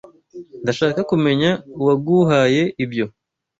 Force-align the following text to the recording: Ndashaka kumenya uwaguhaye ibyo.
Ndashaka 0.63 0.99
kumenya 1.11 1.49
uwaguhaye 1.79 2.63
ibyo. 2.83 3.05